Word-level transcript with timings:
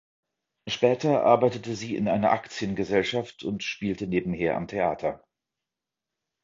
Später 0.65 1.23
arbeitete 1.25 1.75
sie 1.75 1.95
in 1.95 2.07
einer 2.07 2.31
Aktiengesellschaft 2.31 3.43
und 3.43 3.61
spielte 3.61 4.07
nebenher 4.07 4.57
am 4.57 4.67
Theater. 4.67 5.23